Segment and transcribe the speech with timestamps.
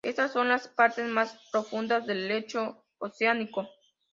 [0.03, 3.67] Estas son las partes más profundas del lecho oceánico.